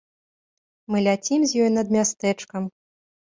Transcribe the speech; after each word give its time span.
Мы 0.95 1.01
ляцім 1.07 1.45
з 1.51 1.61
ёю 1.65 1.67
над 1.75 1.93
мястэчкам. 1.99 2.63